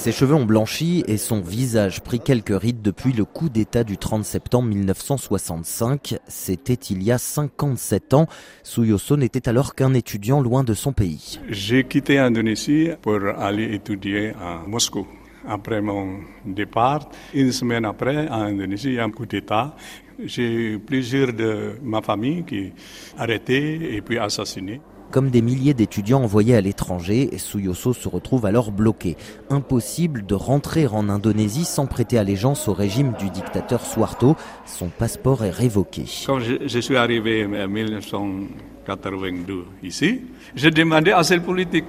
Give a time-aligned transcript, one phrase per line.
[0.00, 3.98] Ses cheveux ont blanchi et son visage pris quelques rides depuis le coup d'État du
[3.98, 6.16] 30 septembre 1965.
[6.26, 8.26] C'était il y a 57 ans.
[8.62, 11.38] Suyoso n'était alors qu'un étudiant loin de son pays.
[11.50, 15.06] J'ai quitté l'Indonésie pour aller étudier à Moscou.
[15.46, 19.76] Après mon départ, une semaine après, en Indonésie, il y a un coup d'État.
[20.24, 22.72] J'ai eu plusieurs de ma famille qui
[23.18, 24.80] arrêtés et puis assassinés.
[25.10, 29.16] Comme des milliers d'étudiants envoyés à l'étranger, Suyoso se retrouve alors bloqué.
[29.48, 34.36] Impossible de rentrer en Indonésie sans prêter allégeance au régime du dictateur Suharto.
[34.66, 36.04] Son passeport est révoqué.
[36.26, 40.20] Quand je, suis arrivé en 1982 ici,
[40.54, 41.86] j'ai demandé asile politique.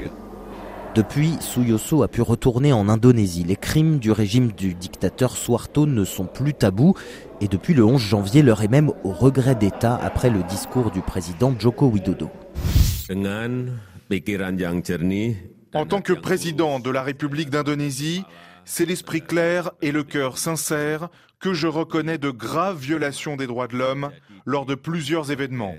[0.96, 3.44] Depuis, Suyoso a pu retourner en Indonésie.
[3.44, 6.96] Les crimes du régime du dictateur Suharto ne sont plus tabous.
[7.40, 11.02] Et depuis le 11 janvier, l'heure est même au regret d'État après le discours du
[11.02, 12.30] président Joko Widodo.
[15.74, 18.24] En tant que président de la République d'Indonésie,
[18.66, 23.68] c'est l'esprit clair et le cœur sincère que je reconnais de graves violations des droits
[23.68, 24.12] de l'homme
[24.46, 25.76] lors de plusieurs événements.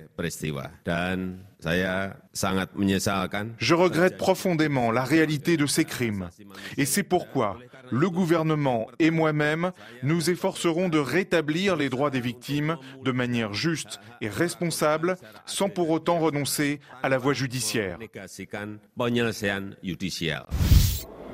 [3.59, 6.29] Je regrette profondément la réalité de ces crimes.
[6.77, 7.59] Et c'est pourquoi
[7.91, 14.01] le gouvernement et moi-même nous efforcerons de rétablir les droits des victimes de manière juste
[14.21, 17.99] et responsable sans pour autant renoncer à la voie judiciaire.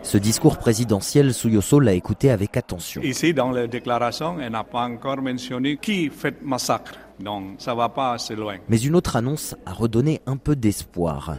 [0.09, 3.03] Ce discours présidentiel, Suyoso l'a écouté avec attention.
[3.03, 6.95] Ici, dans la déclaration, elle n'a pas encore mentionné qui fait massacre.
[7.21, 8.59] Donc, ça va pas assez loin.
[8.69, 11.37] Mais une autre annonce a redonné un peu d'espoir.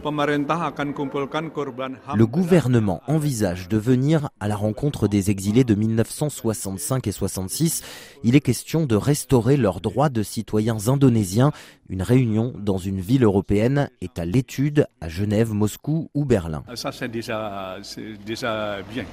[2.14, 7.82] Le gouvernement envisage de venir à la rencontre des exilés de 1965 et 66.
[8.24, 11.52] Il est question de restaurer leurs droits de citoyens indonésiens.
[11.88, 16.62] Une réunion dans une ville européenne est à l'étude à Genève, Moscou ou Berlin.
[16.74, 17.78] Ça, c'est déjà,
[18.26, 19.04] déjà bien.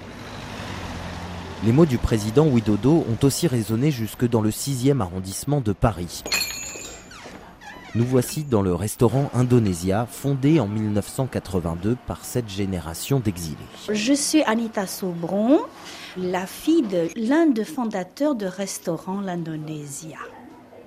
[1.65, 6.23] Les mots du président Widodo ont aussi résonné jusque dans le 6e arrondissement de Paris.
[7.97, 13.57] Nous voici dans le restaurant Indonesia, fondé en 1982 par cette génération d'exilés.
[13.91, 15.61] Je suis Anita Sobron,
[16.15, 20.19] la fille de l'un des fondateurs de restaurant L'Indonésia.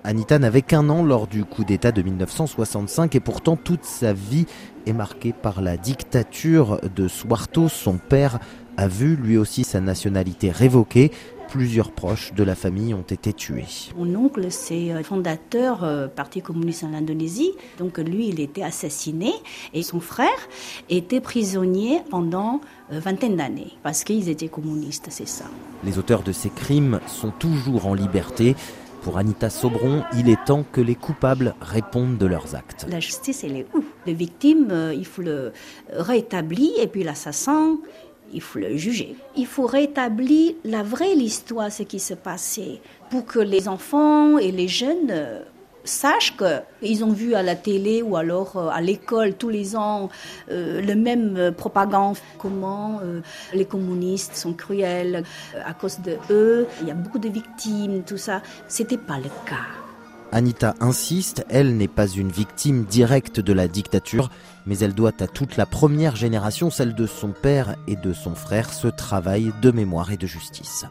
[0.04, 4.46] Anita n'avait qu'un an lors du coup d'État de 1965 et pourtant toute sa vie
[4.86, 7.68] est marquée par la dictature de Suharto.
[7.68, 8.38] Son père
[8.76, 11.10] a vu lui aussi sa nationalité révoquée
[11.50, 13.66] plusieurs proches de la famille ont été tués.
[13.96, 17.50] Mon oncle, c'est euh, fondateur euh, Parti communiste en Indonésie.
[17.78, 19.32] Donc lui, il était assassiné
[19.74, 20.28] et son frère
[20.88, 22.60] était prisonnier pendant
[22.92, 25.46] euh, vingtaine d'années parce qu'ils étaient communistes, c'est ça.
[25.82, 28.54] Les auteurs de ces crimes sont toujours en liberté.
[29.02, 32.86] Pour Anita Sobron, il est temps que les coupables répondent de leurs actes.
[32.88, 33.82] La justice, elle est où?
[34.06, 35.54] Les victimes, il faut le
[35.90, 37.78] rétablir et puis l'assassin,
[38.32, 39.16] il faut le juger.
[39.36, 42.80] Il faut rétablir la vraie histoire, ce qui se passait,
[43.10, 45.42] pour que les enfants et les jeunes euh,
[45.84, 50.10] sachent qu'ils ont vu à la télé ou alors euh, à l'école tous les ans
[50.50, 53.00] euh, le même propagande, comment
[53.54, 55.24] les communistes sont cruels
[55.64, 58.42] à cause de eux, il y a beaucoup de victimes, tout ça.
[58.68, 59.79] C'était pas le cas.
[60.32, 64.30] Anita insiste, elle n'est pas une victime directe de la dictature,
[64.66, 68.34] mais elle doit à toute la première génération, celle de son père et de son
[68.34, 70.84] frère, ce travail de mémoire et de justice.